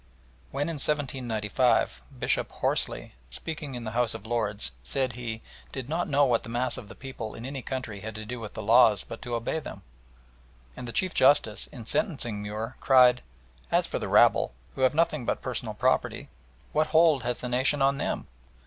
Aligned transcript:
When 0.49 0.63
in 0.67 0.77
1795 0.79 2.01
Bishop 2.17 2.49
Horsley, 2.53 3.13
speaking 3.29 3.75
in 3.75 3.83
the 3.83 3.91
House 3.91 4.15
of 4.15 4.25
Lords, 4.25 4.71
said 4.83 5.13
he 5.13 5.43
"did 5.71 5.89
not 5.89 6.09
know 6.09 6.25
what 6.25 6.41
the 6.41 6.49
mass 6.49 6.75
of 6.75 6.89
the 6.89 6.95
people 6.95 7.35
in 7.35 7.45
any 7.45 7.61
country 7.61 7.99
had 7.99 8.15
to 8.15 8.25
do 8.25 8.39
with 8.39 8.55
the 8.55 8.63
laws 8.63 9.03
but 9.03 9.21
to 9.21 9.35
obey 9.35 9.59
them"; 9.59 9.83
and 10.75 10.87
the 10.87 10.91
Chief 10.91 11.13
Justice, 11.13 11.67
in 11.67 11.85
sentencing 11.85 12.41
Muir, 12.41 12.77
cried, 12.79 13.21
"As 13.71 13.85
for 13.85 13.99
the 13.99 14.07
rabble, 14.09 14.55
who 14.73 14.81
have 14.81 14.95
nothing 14.95 15.23
but 15.23 15.43
personal 15.43 15.75
property, 15.75 16.29
what 16.71 16.87
hold 16.87 17.21
has 17.21 17.41
the 17.41 17.47
nation 17.47 17.79
on 17.83 17.97
them?" 17.99 18.25